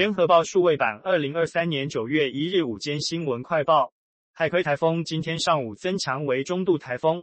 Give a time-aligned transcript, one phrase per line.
[0.00, 3.92] 联合报数位版二零二三年九月一日午间新闻快报：
[4.32, 7.22] 海葵台风今天上午增强为中度台风。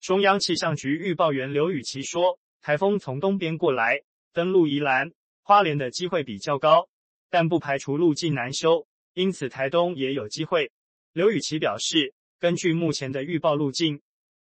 [0.00, 4.00] 中央气象局预报员刘雨琦说，台风从东边过来，
[4.32, 5.12] 登陆宜兰、
[5.44, 6.88] 花莲的机会比较高，
[7.30, 10.72] 但不排除路径难修，因此台东也有机会。
[11.12, 14.00] 刘雨琦表示，根据目前的预报路径，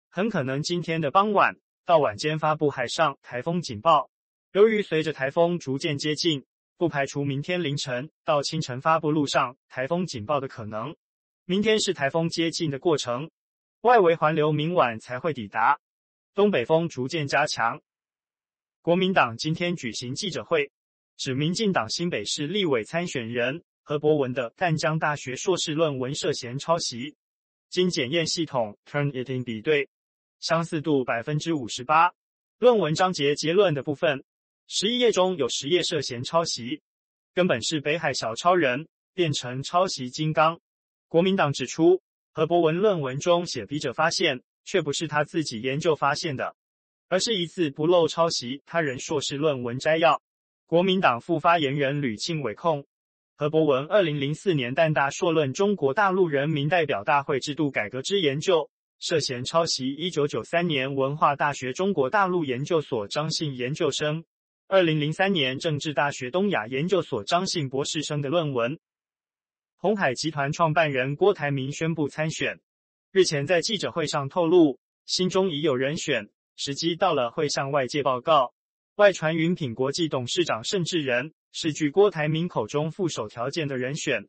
[0.08, 1.54] 很可能今天的傍晚
[1.84, 4.08] 到晚间发布海上台风警报。
[4.52, 6.42] 由于随着台风逐渐接近，
[6.78, 10.94] 不排除明天凌晨到清晨发布陆上台风警报的可能。
[11.46, 13.30] 明天是台风接近的过程，
[13.80, 15.78] 外围环流明晚才会抵达，
[16.34, 17.80] 东北风逐渐加强。
[18.82, 20.70] 国民党今天举行记者会，
[21.16, 27.16] 指民进党新北市立委参选人何博文的淡江大学硕士论文涉嫌抄袭，
[27.70, 29.88] 经检验系统 Turnitin 比对，
[30.40, 32.12] 相似度百分之五十八。
[32.58, 34.22] 论文章节结论的部分。
[34.68, 36.82] 十一页中有十页涉嫌抄袭，
[37.32, 40.58] 根本是北海小超人变成抄袭金刚。
[41.06, 46.56] 国民党指出，何博文论文中写笔者发现，却不是他自己研究发现的，
[47.08, 50.20] 而是一字不漏抄袭他人硕士论文摘要。
[50.66, 52.84] 国民党副发言人吕庆伟控
[53.36, 58.68] 何博文二零零四年淡大硕论中国大陆人民代表大会制度改革之研究，
[58.98, 64.24] 涉嫌抄袭一九九三年文化大学中国大陆研究所张姓研究生。
[64.68, 68.80] 二零零三年，政治大学东亚研究所张姓博士生的论文。
[69.76, 72.58] 鸿海集团创办人郭台铭宣布参选，
[73.12, 78.54] 日前在记者会上透露，心中已有人选，时机到了会向外界报告。
[78.96, 84.26] 外传云品国际董事长盛智仁是据郭台铭口中副手条件的人选，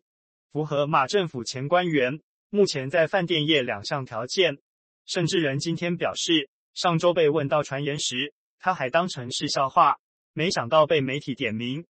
[0.52, 2.22] 符合马政府前官员
[2.52, 4.60] 目前在饭店业两项条件。
[5.08, 9.98] 盛智仁今天表示，上周被问到传言时，他还当成是笑话。
[10.38, 11.84] 没想到被媒体点名，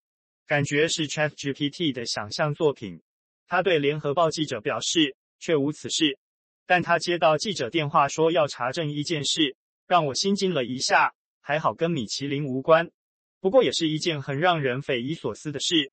[0.46, 3.00] 感觉是 ChatGPT 的想象作品。
[3.46, 6.18] 他对联合报记者表示，确无此事。
[6.66, 9.56] 但他接到记者电话说要查证一件事，
[9.86, 11.14] 让我心惊了一下。
[11.40, 12.90] 还好跟米其林无关，
[13.40, 15.90] 不过也是一件很让人匪夷所思的事。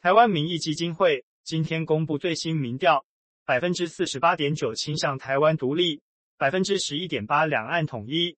[0.00, 3.04] 台湾民意基金会今天公布最新民调，
[3.44, 6.00] 百分之四十八点九倾向台湾独立，
[6.36, 8.36] 百分之十一点八两岸统一，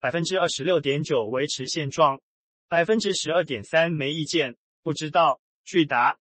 [0.00, 2.18] 百分之二十六点九维持现状。
[2.72, 5.42] 百分之十二点三没意见，不知道。
[5.62, 6.16] 据答，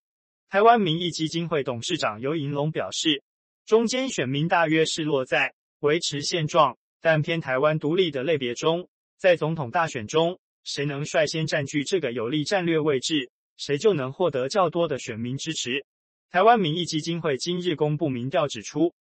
[0.49, 3.23] 台湾民意基金会董事长尤银龙表示，
[3.65, 8.89] 中间选民大约是落在维持现状，但偏台湾独立的类别中。
[9.17, 15.85] 在总统大选中，谁能率先占据这个有利战略位置，谁就能获得较多的选民支持。
[16.31, 18.93] 台湾民意基金会今日公布民调指出，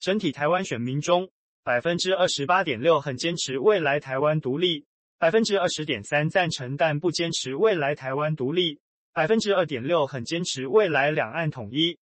[0.00, 1.28] 整体台湾选民中，
[1.62, 4.86] 百分之二十八点六很坚持未来台湾独立。
[5.24, 8.76] 百分之二十点三赞成，但不坚持未来台湾独立；
[9.14, 11.96] 百分之二点六很坚持未来两岸统一；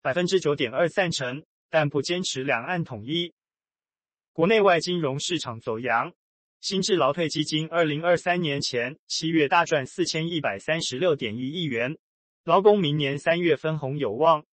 [0.00, 3.34] 百分之九点二赞成，但不坚持两岸统一。
[4.32, 6.12] 国内外金融市场走阳，
[6.60, 11.98] 新制劳退基金二零二三年前七月大赚四千一百三十六点一亿元，
[12.44, 14.44] 劳工明年三月分红有望。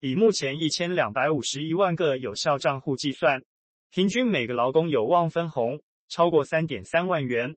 [0.00, 3.42] 以目前一千两百五十一万个有效账户计算，
[3.90, 5.80] 平均每个劳工有望分红
[6.10, 7.56] 超过三点三万元。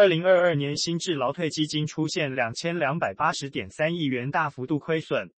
[0.00, 5.30] 二零二二年新制劳退基金出现两千两百八十点三亿元大幅度亏损，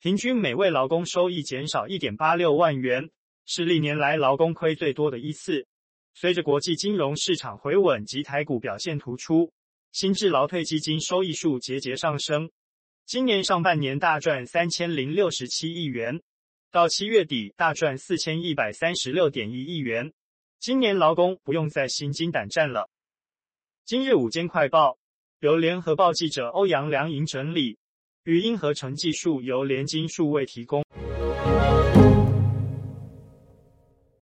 [0.00, 3.08] 平均每位劳工收益减少一点八六万元，
[3.46, 5.68] 是历年来劳工亏最多的一次。
[6.14, 9.52] 随着国际金融市场回稳及台股表现突出，
[9.92, 12.50] 新制劳退基金收益数节节上升，
[13.06, 16.20] 今年上半年大赚三千零六十七亿元，
[16.72, 20.12] 到七月底大赚四千一百三十六点一亿元。
[20.58, 22.90] 今年劳工不用再心惊胆战了。
[23.90, 24.98] 今日午间快报
[25.40, 27.78] 由联合报记者欧阳良莹整理，
[28.24, 30.84] 语音合成技术由联金数位提供。